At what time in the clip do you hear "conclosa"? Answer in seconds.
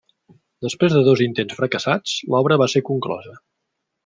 2.93-3.37